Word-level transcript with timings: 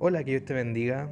Hola, 0.00 0.24
que 0.24 0.32
Dios 0.32 0.44
te 0.44 0.54
bendiga 0.54 1.08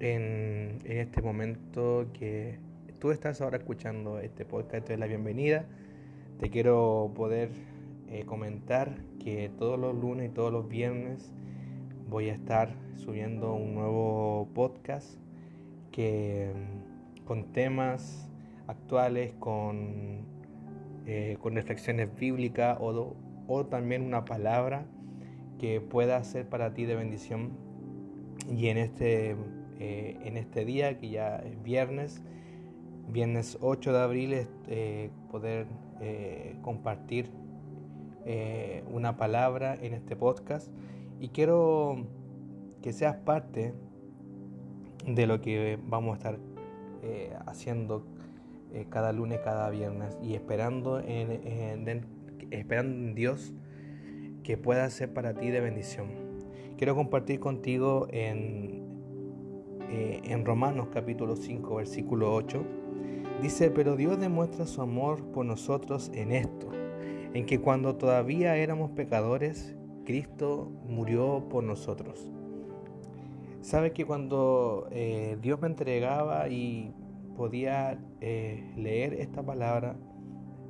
en, 0.00 0.78
este 0.86 1.20
momento 1.20 2.06
que 2.14 2.58
tú 2.98 3.10
estás 3.10 3.42
ahora 3.42 3.58
escuchando 3.58 4.18
este 4.18 4.46
podcast. 4.46 4.86
Te 4.86 4.94
doy 4.94 5.00
la 5.00 5.06
bienvenida. 5.06 5.66
Te 6.40 6.48
quiero 6.48 7.12
poder 7.14 7.50
eh, 8.08 8.24
comentar 8.24 8.96
que 9.22 9.50
todos 9.58 9.78
los 9.78 9.94
lunes 9.94 10.30
y 10.30 10.32
todos 10.32 10.50
los 10.50 10.66
viernes 10.68 11.34
voy 12.08 12.30
a 12.30 12.32
estar 12.32 12.74
subiendo 12.96 13.52
un 13.52 13.74
nuevo 13.74 14.48
podcast 14.54 15.18
que 15.92 16.50
con 17.26 17.52
temas 17.52 18.30
actuales, 18.66 19.34
con, 19.38 20.22
eh, 21.04 21.36
con 21.42 21.56
reflexiones 21.56 22.08
bíblicas 22.16 22.78
o, 22.80 23.16
o 23.46 23.66
también 23.66 24.02
una 24.02 24.24
palabra 24.24 24.86
que 25.58 25.82
pueda 25.82 26.24
ser 26.24 26.48
para 26.48 26.72
ti 26.72 26.86
de 26.86 26.96
bendición 26.96 27.63
y 28.48 28.68
en 28.68 28.78
este, 28.78 29.36
eh, 29.78 30.18
en 30.22 30.36
este 30.36 30.64
día, 30.64 30.98
que 30.98 31.10
ya 31.10 31.36
es 31.36 31.62
viernes, 31.62 32.22
viernes 33.08 33.58
8 33.60 33.92
de 33.92 33.98
abril, 33.98 34.46
eh, 34.68 35.10
poder 35.30 35.66
eh, 36.00 36.56
compartir 36.62 37.30
una 38.90 39.18
palabra 39.18 39.74
en 39.74 39.92
este 39.92 40.16
podcast. 40.16 40.70
Y 41.20 41.28
quiero 41.28 42.06
que 42.80 42.94
seas 42.94 43.16
parte 43.16 43.74
de 45.06 45.26
lo 45.26 45.42
que 45.42 45.78
vamos 45.84 46.14
a 46.14 46.16
estar 46.16 46.38
haciendo 47.44 48.06
cada 48.88 49.12
lunes, 49.12 49.40
cada 49.40 49.68
viernes 49.68 50.16
y 50.22 50.32
esperando 50.32 51.00
en, 51.00 52.06
esperando 52.50 52.94
en 52.96 53.14
Dios 53.14 53.52
que 54.42 54.56
pueda 54.56 54.88
ser 54.88 55.12
para 55.12 55.34
ti 55.34 55.50
de 55.50 55.60
bendición 55.60 56.23
quiero 56.76 56.94
compartir 56.94 57.40
contigo 57.40 58.06
en, 58.10 58.82
eh, 59.90 60.20
en 60.24 60.44
Romanos 60.44 60.88
capítulo 60.92 61.36
5, 61.36 61.76
versículo 61.76 62.34
8. 62.34 62.64
Dice, 63.42 63.70
pero 63.70 63.96
Dios 63.96 64.18
demuestra 64.18 64.66
su 64.66 64.80
amor 64.80 65.24
por 65.32 65.44
nosotros 65.44 66.10
en 66.14 66.32
esto, 66.32 66.70
en 67.34 67.46
que 67.46 67.60
cuando 67.60 67.96
todavía 67.96 68.56
éramos 68.56 68.90
pecadores, 68.92 69.76
Cristo 70.04 70.70
murió 70.88 71.44
por 71.48 71.64
nosotros. 71.64 72.30
Sabes 73.60 73.92
que 73.92 74.04
cuando 74.04 74.88
eh, 74.90 75.38
Dios 75.40 75.60
me 75.60 75.68
entregaba 75.68 76.48
y 76.48 76.92
podía 77.36 77.98
eh, 78.20 78.72
leer 78.76 79.14
esta 79.14 79.42
palabra, 79.42 79.96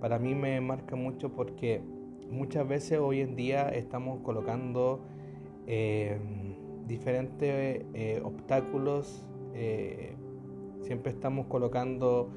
para 0.00 0.18
mí 0.18 0.34
me 0.34 0.60
marca 0.60 0.96
mucho 0.96 1.32
porque 1.32 1.82
muchas 2.30 2.66
veces 2.66 2.98
hoy 2.98 3.20
en 3.20 3.36
día 3.36 3.68
estamos 3.68 4.20
colocando 4.22 5.02
eh, 5.66 6.18
diferentes 6.86 7.84
eh, 7.94 8.20
obstáculos. 8.22 9.26
Eh, 9.54 10.14
siempre 10.82 11.12
estamos 11.12 11.46
colocando 11.46 12.30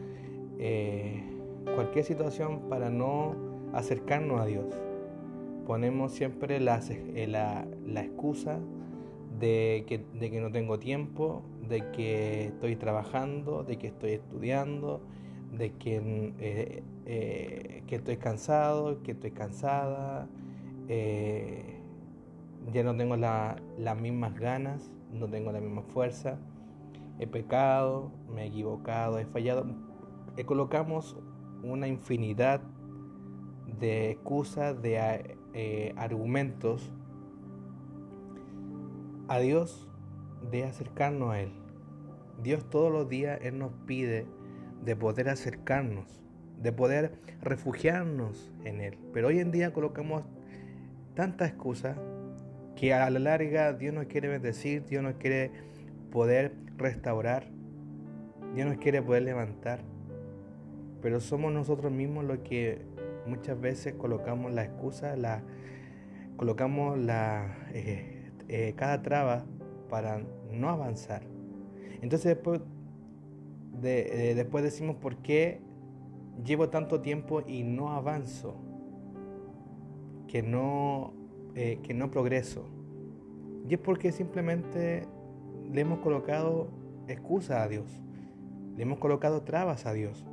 cualquier 1.75 2.05
situación 2.05 2.61
para 2.69 2.89
no 2.89 3.35
acercarnos 3.73 4.39
a 4.41 4.45
Dios. 4.45 4.65
Ponemos 5.65 6.13
siempre 6.13 6.59
la, 6.59 6.81
la, 7.27 8.01
excusa 8.01 8.59
de 9.39 9.83
que, 9.85 10.05
de 10.17 10.31
que 10.31 10.39
no 10.39 10.51
tengo 10.51 10.79
tiempo, 10.79 11.43
de 11.67 11.91
que 11.91 12.45
estoy 12.45 12.77
trabajando, 12.77 13.63
de 13.63 13.77
que 13.77 13.87
estoy 13.87 14.11
estudiando, 14.13 15.01
de 15.51 15.73
que, 15.73 16.83
que 17.05 17.95
estoy 17.95 18.17
cansado, 18.17 19.03
que 19.03 19.11
estoy 19.11 19.31
cansada 19.31 20.29
ya 22.71 22.83
no 22.83 22.95
tengo 22.95 23.15
las 23.15 24.01
mismas 24.01 24.35
ganas, 24.35 24.91
no 25.11 25.27
tengo 25.27 25.51
la 25.51 25.61
misma 25.61 25.83
fuerza, 25.83 26.37
he 27.19 27.27
pecado, 27.27 28.11
me 28.29 28.43
he 28.43 28.47
equivocado, 28.47 29.19
he 29.19 29.25
fallado. 29.25 29.65
Eh, 30.35 30.45
colocamos 30.45 31.17
una 31.63 31.87
infinidad 31.87 32.61
de 33.79 34.11
excusas, 34.11 34.81
de 34.81 35.37
eh, 35.53 35.93
argumentos 35.97 36.91
a 39.27 39.39
Dios 39.39 39.89
de 40.51 40.65
acercarnos 40.65 41.31
a 41.31 41.41
Él. 41.41 41.51
Dios 42.43 42.69
todos 42.69 42.91
los 42.91 43.09
días 43.09 43.39
Él 43.41 43.57
nos 43.57 43.71
pide 43.85 44.25
de 44.83 44.95
poder 44.95 45.29
acercarnos, 45.29 46.21
de 46.61 46.71
poder 46.71 47.19
refugiarnos 47.41 48.53
en 48.63 48.81
Él. 48.81 48.97
Pero 49.13 49.29
hoy 49.29 49.39
en 49.39 49.51
día 49.51 49.73
colocamos 49.73 50.23
tantas 51.15 51.49
excusas 51.49 51.97
que 52.77 52.93
a 52.93 53.09
la 53.09 53.19
larga 53.19 53.73
Dios 53.73 53.93
nos 53.93 54.05
quiere 54.05 54.27
bendecir, 54.29 54.85
Dios 54.85 55.03
nos 55.03 55.15
quiere 55.15 55.51
poder 56.11 56.53
restaurar, 56.77 57.49
Dios 58.53 58.67
nos 58.67 58.77
quiere 58.77 59.01
poder 59.01 59.23
levantar. 59.23 59.79
Pero 61.01 61.19
somos 61.19 61.51
nosotros 61.51 61.91
mismos 61.91 62.23
los 62.25 62.39
que 62.39 62.81
muchas 63.25 63.59
veces 63.59 63.95
colocamos 63.95 64.53
la 64.53 64.63
excusa, 64.63 65.17
la, 65.17 65.43
colocamos 66.37 66.99
la, 66.99 67.57
eh, 67.73 68.31
eh, 68.47 68.73
cada 68.75 69.01
traba 69.01 69.43
para 69.89 70.21
no 70.51 70.69
avanzar. 70.69 71.23
Entonces 72.01 72.35
después, 72.35 72.61
de, 73.81 74.31
eh, 74.31 74.35
después 74.35 74.63
decimos 74.63 74.97
por 74.97 75.17
qué 75.17 75.61
llevo 76.45 76.69
tanto 76.69 77.01
tiempo 77.01 77.41
y 77.41 77.63
no 77.63 77.91
avanzo, 77.91 78.55
que 80.27 80.43
no 80.43 81.16
eh, 81.59 81.79
que 81.81 81.95
no 81.95 82.11
progreso. 82.11 82.69
Y 83.67 83.73
es 83.73 83.79
porque 83.79 84.11
simplemente 84.11 85.07
le 85.73 85.81
hemos 85.81 85.97
colocado 86.01 86.67
excusas 87.07 87.57
a 87.57 87.67
Dios, 87.67 87.99
le 88.75 88.83
hemos 88.83 88.99
colocado 88.99 89.41
trabas 89.41 89.87
a 89.87 89.93
Dios. 89.93 90.23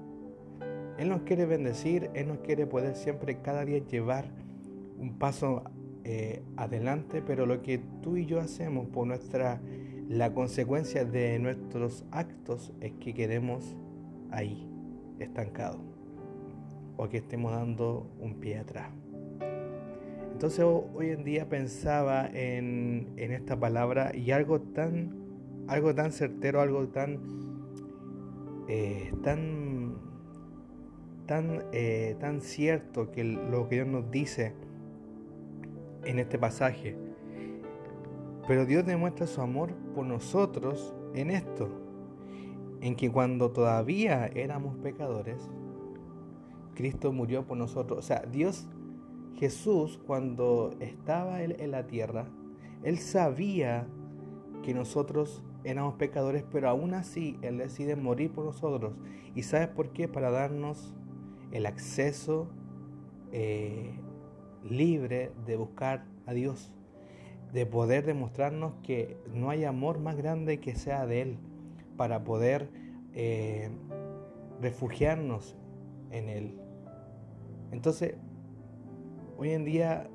Él 0.99 1.09
nos 1.09 1.23
quiere 1.23 1.47
bendecir, 1.47 2.11
Él 2.13 2.29
nos 2.29 2.41
quiere 2.41 2.67
poder 2.67 2.95
siempre 2.95 3.39
cada 3.41 3.65
día 3.65 3.79
llevar 3.79 4.27
un 4.99 5.15
paso 5.19 5.63
eh, 6.05 6.43
adelante, 6.59 7.23
pero 7.27 7.47
lo 7.47 7.63
que 7.63 7.81
tú 8.03 8.19
y 8.19 8.27
yo 8.27 8.39
hacemos 8.39 8.87
por 8.89 9.07
nuestra, 9.07 9.63
la 10.11 10.35
consecuencia 10.35 11.07
de 11.07 11.39
nuestros 11.39 12.05
actos 12.11 12.71
es 12.83 12.93
que 13.01 13.15
quedemos 13.15 13.79
ahí, 14.31 14.69
estancados, 15.19 15.81
o 16.99 17.09
que 17.09 17.17
estemos 17.17 17.51
dando 17.53 18.11
un 18.21 18.35
pie 18.35 18.59
atrás. 18.59 19.04
Entonces 20.35 20.65
hoy 20.65 21.11
en 21.11 21.23
día 21.23 21.49
pensaba 21.49 22.27
en, 22.27 23.15
esta 23.17 23.59
palabra 23.59 24.11
y 24.17 24.33
algo 24.33 24.61
tan, 24.61 25.15
algo 25.69 25.95
tan 25.95 26.11
certero, 26.11 26.61
algo 26.61 26.89
tan, 26.89 27.21
eh, 28.67 29.13
tan, 29.23 29.95
tan, 31.27 31.63
eh, 31.71 32.17
tan 32.19 32.41
cierto 32.41 33.13
que 33.13 33.23
lo 33.23 33.69
que 33.69 33.77
Dios 33.77 33.87
nos 33.87 34.11
dice 34.11 34.55
en 36.05 36.19
este 36.19 36.37
pasaje. 36.37 36.97
Pero 38.49 38.67
Dios 38.67 38.85
demuestra 38.85 39.29
su 39.29 39.41
amor 39.41 39.73
por 39.95 40.05
nosotros 40.05 40.97
en 41.15 41.31
esto, 41.31 41.69
en 42.81 42.97
que 42.97 43.09
cuando 43.09 43.53
todavía 43.53 44.27
éramos 44.35 44.77
pecadores, 44.79 45.49
Cristo 46.75 47.13
murió 47.13 47.47
por 47.47 47.57
nosotros. 47.57 48.01
O 48.01 48.03
sea, 48.03 48.25
Dios 48.33 48.69
Jesús 49.37 50.01
cuando 50.07 50.75
estaba 50.81 51.43
en 51.43 51.71
la 51.71 51.87
tierra, 51.87 52.27
Él 52.83 52.99
sabía 52.99 53.87
que 54.63 54.75
nosotros 54.75 55.43
éramos 55.65 55.95
pecadores, 55.95 56.45
pero 56.51 56.69
aún 56.69 56.95
así 56.95 57.39
Él 57.43 57.59
decide 57.59 57.97
morir 57.97 58.33
por 58.33 58.45
nosotros. 58.45 58.95
¿Y 59.35 59.43
sabes 59.43 59.69
por 59.69 59.91
qué? 59.91 60.09
Para 60.09 60.31
darnos 60.31 60.95
el 61.53 61.67
acceso 61.67 62.49
eh, 63.33 63.95
libre 64.63 65.33
de 65.47 65.57
buscar 65.57 66.05
a 66.27 66.33
Dios, 66.33 66.73
de 67.53 67.67
poder 67.67 68.07
demostrarnos 68.07 68.75
que 68.83 69.17
no 69.33 69.51
hay 69.51 69.65
amor 69.65 69.99
más 69.99 70.17
grande 70.17 70.61
que 70.61 70.75
sea 70.75 71.07
de 71.07 71.23
Él, 71.23 71.39
para 71.97 72.25
poder 72.25 72.71
eh, 73.15 73.71
refugiarnos 74.61 75.57
en 76.11 76.29
Él. 76.29 76.59
Entonces, 77.71 78.15
Hoy 79.45 79.53
en 79.53 79.67
día 79.67 80.09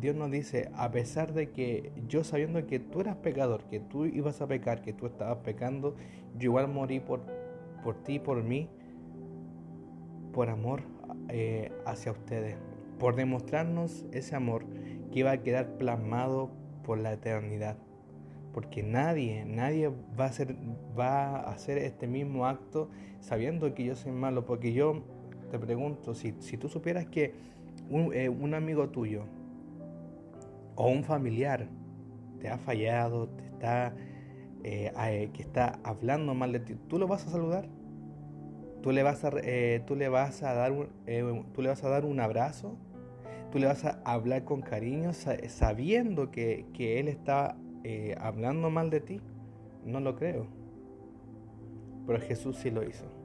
Dios 0.00 0.14
nos 0.14 0.30
dice, 0.30 0.70
a 0.76 0.92
pesar 0.92 1.32
de 1.32 1.50
que 1.50 1.90
yo 2.06 2.22
sabiendo 2.22 2.68
que 2.68 2.78
tú 2.78 3.00
eras 3.00 3.16
pecador, 3.16 3.64
que 3.64 3.80
tú 3.80 4.04
ibas 4.04 4.40
a 4.40 4.46
pecar, 4.46 4.80
que 4.80 4.92
tú 4.92 5.06
estabas 5.06 5.38
pecando, 5.38 5.96
yo 6.38 6.50
igual 6.50 6.68
morí 6.68 7.00
por, 7.00 7.20
por 7.82 7.96
ti, 8.04 8.20
por 8.20 8.44
mí, 8.44 8.68
por 10.32 10.50
amor 10.50 10.82
eh, 11.30 11.72
hacia 11.84 12.12
ustedes, 12.12 12.58
por 13.00 13.16
demostrarnos 13.16 14.06
ese 14.12 14.36
amor 14.36 14.64
que 15.10 15.18
iba 15.18 15.32
a 15.32 15.42
quedar 15.42 15.78
plasmado 15.78 16.52
por 16.84 16.98
la 16.98 17.12
eternidad. 17.12 17.78
Porque 18.54 18.84
nadie, 18.84 19.46
nadie 19.46 19.88
va 19.88 20.26
a 20.26 20.28
hacer, 20.28 20.54
va 20.96 21.40
a 21.40 21.50
hacer 21.50 21.78
este 21.78 22.06
mismo 22.06 22.46
acto 22.46 22.88
sabiendo 23.18 23.74
que 23.74 23.82
yo 23.82 23.96
soy 23.96 24.12
malo. 24.12 24.46
Porque 24.46 24.72
yo 24.72 25.02
te 25.50 25.58
pregunto, 25.58 26.14
si, 26.14 26.36
si 26.38 26.56
tú 26.56 26.68
supieras 26.68 27.06
que 27.06 27.55
eh, 28.12 28.28
un, 28.28 28.54
amigo 28.54 28.88
tuyo 28.88 29.24
o 30.74 30.88
un 30.88 31.04
familiar 31.04 31.68
te 32.40 32.48
ha 32.48 32.58
fallado, 32.58 33.28
te 33.28 33.44
está 33.44 33.94
eh, 34.64 35.30
que 35.32 35.42
está 35.42 35.78
hablando 35.84 36.34
mal 36.34 36.52
de 36.52 36.60
ti, 36.60 36.74
¿tú 36.88 36.98
lo 36.98 37.06
vas 37.06 37.26
a 37.26 37.30
saludar? 37.30 37.68
¿Tú 38.82 38.92
le 38.92 39.02
vas 39.02 39.24
a, 39.24 39.30
eh, 39.42 39.82
tú 39.86 39.96
le 39.96 40.08
vas 40.08 40.42
a, 40.42 40.54
dar, 40.54 40.72
un, 40.72 40.88
tú 41.52 41.62
le 41.62 41.68
vas 41.68 41.82
a 41.84 41.88
dar 41.88 42.04
un 42.04 42.20
abrazo? 42.20 42.76
¿Tú 43.50 43.58
le 43.58 43.66
vas 43.66 43.84
a 43.84 44.00
hablar 44.04 44.44
con 44.44 44.60
cariño 44.60 45.12
sabiendo 45.12 46.30
que, 46.30 46.66
que 46.74 47.00
Él 47.00 47.08
está 47.08 47.56
hablando 48.20 48.70
mal 48.70 48.90
de 48.90 49.00
ti? 49.00 49.20
No 49.84 50.00
lo 50.00 50.16
creo. 50.16 50.46
Pero 52.06 52.20
Jesús 52.20 52.58
sí 52.58 52.70
lo 52.70 52.82
hizo. 52.82 53.15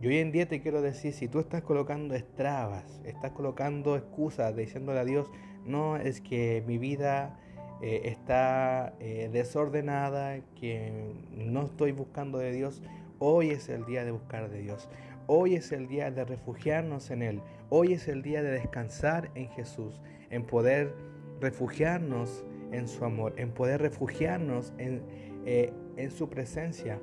Y 0.00 0.06
hoy 0.06 0.18
en 0.18 0.30
día 0.30 0.46
te 0.46 0.60
quiero 0.60 0.80
decir, 0.80 1.12
si 1.12 1.26
tú 1.26 1.40
estás 1.40 1.62
colocando 1.62 2.14
estrabas, 2.14 3.00
estás 3.04 3.32
colocando 3.32 3.96
excusas, 3.96 4.54
diciéndole 4.54 5.00
a 5.00 5.04
Dios, 5.04 5.28
no, 5.64 5.96
es 5.96 6.20
que 6.20 6.62
mi 6.68 6.78
vida 6.78 7.40
eh, 7.82 8.02
está 8.04 8.94
eh, 9.00 9.28
desordenada, 9.32 10.38
que 10.54 11.14
no 11.32 11.64
estoy 11.64 11.90
buscando 11.90 12.38
de 12.38 12.52
Dios, 12.52 12.80
hoy 13.18 13.50
es 13.50 13.68
el 13.68 13.86
día 13.86 14.04
de 14.04 14.12
buscar 14.12 14.48
de 14.48 14.60
Dios. 14.60 14.88
Hoy 15.26 15.56
es 15.56 15.72
el 15.72 15.88
día 15.88 16.12
de 16.12 16.24
refugiarnos 16.24 17.10
en 17.10 17.22
Él. 17.22 17.40
Hoy 17.68 17.92
es 17.92 18.06
el 18.06 18.22
día 18.22 18.40
de 18.40 18.52
descansar 18.52 19.32
en 19.34 19.48
Jesús, 19.48 20.00
en 20.30 20.44
poder 20.44 20.94
refugiarnos 21.40 22.44
en 22.70 22.86
su 22.86 23.04
amor, 23.04 23.34
en 23.36 23.50
poder 23.50 23.82
refugiarnos 23.82 24.72
en, 24.78 25.02
eh, 25.44 25.72
en 25.96 26.12
su 26.12 26.30
presencia 26.30 27.00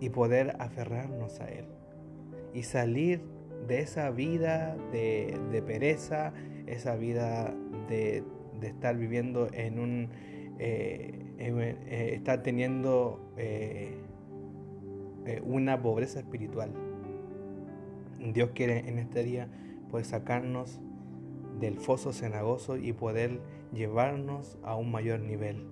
y 0.00 0.10
poder 0.10 0.56
aferrarnos 0.58 1.40
a 1.40 1.48
Él 1.48 1.66
y 2.54 2.62
salir 2.62 3.20
de 3.66 3.80
esa 3.80 4.10
vida 4.10 4.76
de, 4.92 5.62
pereza, 5.66 6.32
esa 6.66 6.96
vida 6.96 7.54
de, 7.88 8.22
estar 8.62 8.96
viviendo 8.96 9.48
en 9.52 9.78
un, 9.78 10.08
eh, 10.58 11.34
eh, 11.38 12.10
estar 12.14 12.42
teniendo 12.42 13.20
eh, 13.36 13.98
una 15.44 15.82
pobreza 15.82 16.20
espiritual. 16.20 16.72
Dios 18.32 18.50
quiere 18.54 18.88
en 18.88 18.98
este 18.98 19.22
día 19.22 19.48
poder 19.90 20.06
sacarnos 20.06 20.80
del 21.60 21.78
foso 21.78 22.12
cenagoso 22.12 22.76
y 22.76 22.92
poder 22.92 23.40
llevarnos 23.72 24.58
a 24.62 24.76
un 24.76 24.90
mayor 24.90 25.20
nivel. 25.20 25.66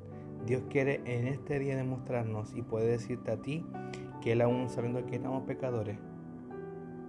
Dios 0.47 0.65
quiere 0.69 1.01
en 1.05 1.29
este 1.29 1.59
día 1.59 1.77
demostrarnos 1.77 2.55
y 2.55 2.63
poder 2.63 2.91
decirte 2.91 3.31
a 3.31 3.41
ti 3.41 3.65
que 4.23 4.33
Él 4.33 4.41
aún 4.41 4.71
sabiendo 4.71 5.05
que 5.05 5.17
éramos 5.17 5.43
pecadores, 5.43 5.99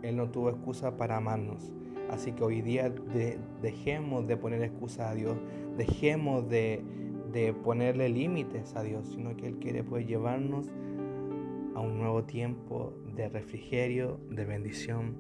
Él 0.02 0.18
no 0.18 0.30
tuvo 0.30 0.50
excusa 0.50 0.98
para 0.98 1.18
amarnos. 1.18 1.72
Así 2.10 2.34
que 2.34 2.44
hoy 2.44 2.62
día 2.62 2.94
dejemos 3.62 4.28
de 4.28 4.36
poner 4.36 4.62
excusas 4.62 5.12
a 5.12 5.16
Dios, 5.16 5.38
dejemos 5.78 6.50
de, 6.50 6.84
ponerle 7.64 8.10
límites 8.10 8.76
a 8.76 8.84
Dios, 8.84 9.08
sino 9.08 9.36
que 9.36 9.48
Él 9.48 9.58
quiere 9.60 9.84
pues 9.84 10.06
llevarnos 10.06 10.72
a 11.74 11.80
un 11.80 11.98
nuevo 11.98 12.24
tiempo 12.24 12.94
de 13.16 13.30
refrigerio, 13.30 14.20
de 14.30 14.46
bendición, 14.46 15.16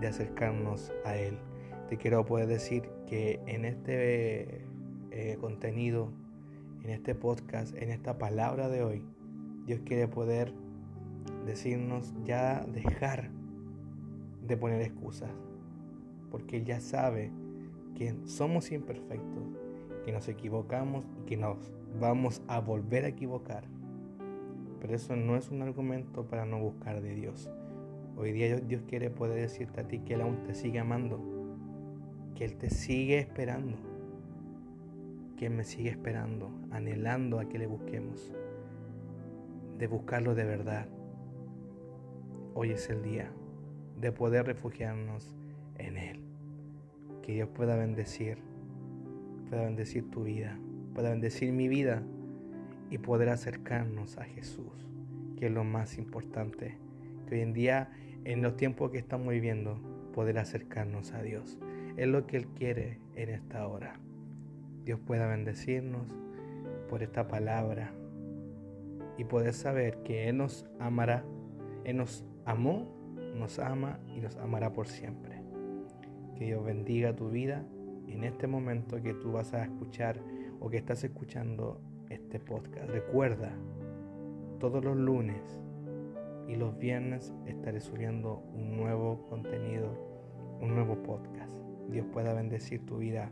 de 0.00 0.08
acercarnos 0.08 0.92
a 1.04 1.16
Él. 1.16 1.38
Te 1.88 1.96
quiero 1.96 2.24
poder 2.24 2.46
decir 2.46 2.88
que 3.06 3.40
en 3.46 3.64
este 3.64 4.64
eh, 5.10 5.36
contenido, 5.40 6.10
en 6.82 6.90
este 6.90 7.14
podcast, 7.14 7.76
en 7.76 7.90
esta 7.90 8.18
palabra 8.18 8.68
de 8.68 8.82
hoy, 8.82 9.04
Dios 9.66 9.80
quiere 9.84 10.08
poder 10.08 10.52
decirnos 11.46 12.14
ya 12.24 12.64
dejar 12.72 13.30
de 14.46 14.56
poner 14.56 14.82
excusas, 14.82 15.30
porque 16.30 16.58
Él 16.58 16.64
ya 16.64 16.80
sabe 16.80 17.30
que 17.94 18.14
somos 18.24 18.72
imperfectos, 18.72 19.44
que 20.04 20.12
nos 20.12 20.28
equivocamos 20.28 21.04
y 21.20 21.26
que 21.26 21.36
nos 21.36 21.72
vamos 22.00 22.42
a 22.48 22.60
volver 22.60 23.04
a 23.04 23.08
equivocar. 23.08 23.64
Pero 24.80 24.94
eso 24.94 25.14
no 25.14 25.36
es 25.36 25.50
un 25.50 25.62
argumento 25.62 26.26
para 26.26 26.44
no 26.44 26.58
buscar 26.58 27.00
de 27.02 27.14
Dios. 27.14 27.50
Hoy 28.16 28.32
día 28.32 28.56
Dios 28.56 28.82
quiere 28.88 29.10
poder 29.10 29.40
decirte 29.40 29.80
a 29.80 29.88
ti 29.88 30.00
que 30.00 30.14
Él 30.14 30.22
aún 30.22 30.42
te 30.42 30.54
sigue 30.54 30.80
amando, 30.80 31.20
que 32.34 32.44
Él 32.44 32.56
te 32.56 32.70
sigue 32.70 33.18
esperando, 33.18 33.76
que 35.36 35.46
Él 35.46 35.52
me 35.52 35.64
sigue 35.64 35.90
esperando, 35.90 36.50
anhelando 36.70 37.38
a 37.38 37.48
que 37.48 37.58
le 37.58 37.66
busquemos, 37.66 38.32
de 39.78 39.86
buscarlo 39.86 40.34
de 40.34 40.44
verdad 40.44 40.88
hoy 42.54 42.70
es 42.70 42.88
el 42.90 43.02
día 43.02 43.30
de 44.00 44.12
poder 44.12 44.46
refugiarnos 44.46 45.34
en 45.78 45.96
Él. 45.96 46.20
Que 47.22 47.32
Dios 47.32 47.48
pueda 47.48 47.76
bendecir, 47.76 48.38
pueda 49.48 49.64
bendecir 49.64 50.10
tu 50.10 50.24
vida, 50.24 50.58
pueda 50.94 51.10
bendecir 51.10 51.52
mi 51.52 51.68
vida 51.68 52.02
y 52.90 52.98
poder 52.98 53.28
acercarnos 53.28 54.18
a 54.18 54.24
Jesús, 54.24 54.88
que 55.38 55.46
es 55.46 55.52
lo 55.52 55.64
más 55.64 55.98
importante. 55.98 56.76
Que 57.26 57.36
hoy 57.36 57.40
en 57.42 57.52
día, 57.52 57.90
en 58.24 58.42
los 58.42 58.56
tiempos 58.56 58.90
que 58.90 58.98
estamos 58.98 59.28
viviendo, 59.28 59.78
poder 60.12 60.38
acercarnos 60.38 61.12
a 61.12 61.22
Dios. 61.22 61.58
Es 61.96 62.08
lo 62.08 62.26
que 62.26 62.36
Él 62.36 62.46
quiere 62.48 62.98
en 63.14 63.30
esta 63.30 63.66
hora. 63.66 63.98
Dios 64.84 65.00
pueda 65.00 65.26
bendecirnos 65.26 66.06
por 66.88 67.02
esta 67.02 67.28
palabra 67.28 67.92
y 69.16 69.24
poder 69.24 69.54
saber 69.54 70.02
que 70.02 70.28
Él 70.28 70.38
nos 70.38 70.66
amará, 70.80 71.24
Él 71.84 71.96
nos 71.96 72.24
amó, 72.44 72.86
nos 73.34 73.58
ama 73.58 73.98
y 74.14 74.20
nos 74.20 74.36
amará 74.36 74.72
por 74.72 74.88
siempre. 74.88 75.42
Que 76.36 76.46
Dios 76.46 76.64
bendiga 76.64 77.14
tu 77.14 77.30
vida 77.30 77.64
en 78.08 78.24
este 78.24 78.46
momento 78.46 79.00
que 79.02 79.14
tú 79.14 79.32
vas 79.32 79.54
a 79.54 79.64
escuchar 79.64 80.20
o 80.60 80.68
que 80.68 80.76
estás 80.76 81.02
escuchando 81.04 81.80
este 82.10 82.38
podcast. 82.38 82.88
Recuerda, 82.90 83.52
todos 84.60 84.84
los 84.84 84.96
lunes 84.96 85.60
y 86.46 86.56
los 86.56 86.76
viernes 86.78 87.32
estaré 87.46 87.80
subiendo 87.80 88.42
un 88.54 88.76
nuevo 88.76 89.26
contenido, 89.28 90.58
un 90.60 90.74
nuevo 90.74 91.02
podcast. 91.02 91.56
Dios 91.90 92.06
pueda 92.12 92.34
bendecir 92.34 92.84
tu 92.84 92.98
vida 92.98 93.30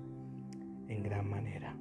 en 0.88 1.02
gran 1.02 1.28
manera. 1.28 1.76